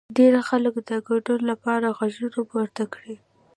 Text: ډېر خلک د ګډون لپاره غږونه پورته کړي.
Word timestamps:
ډېر 0.17 0.33
خلک 0.49 0.75
د 0.89 0.91
ګډون 1.07 1.41
لپاره 1.51 1.85
غږونه 1.97 2.39
پورته 2.49 2.83
کړي. 2.93 3.15